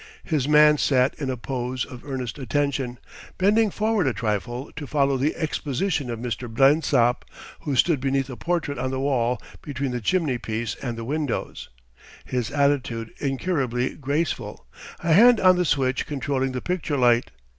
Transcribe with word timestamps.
His 0.23 0.47
man 0.47 0.79
sat 0.79 1.13
in 1.19 1.29
a 1.29 1.37
pose 1.37 1.85
of 1.85 2.03
earnest 2.03 2.39
attention, 2.39 2.97
bending 3.37 3.69
forward 3.69 4.07
a 4.07 4.13
trifle 4.15 4.71
to 4.75 4.87
follow 4.87 5.15
the 5.15 5.35
exposition 5.35 6.09
of 6.09 6.17
Mr. 6.17 6.51
Blensop, 6.51 7.23
who 7.59 7.75
stood 7.75 7.99
beneath 8.01 8.27
a 8.27 8.35
portrait 8.35 8.79
on 8.79 8.89
the 8.89 8.99
wall 8.99 9.39
between 9.61 9.91
the 9.91 10.01
chimney 10.01 10.39
piece 10.39 10.73
and 10.81 10.97
the 10.97 11.05
windows, 11.05 11.69
his 12.25 12.49
attitude 12.49 13.13
incurably 13.19 13.93
graceful, 13.93 14.65
a 15.03 15.13
hand 15.13 15.39
on 15.39 15.55
the 15.55 15.65
switch 15.65 16.07
controlling 16.07 16.53
the 16.53 16.61
picture 16.61 16.97
light. 16.97 17.29